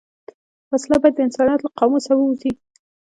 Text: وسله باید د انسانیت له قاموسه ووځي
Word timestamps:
وسله 0.71 0.97
باید 1.01 1.15
د 1.15 1.19
انسانیت 1.27 1.59
له 1.63 1.69
قاموسه 1.77 2.13
ووځي 2.15 2.51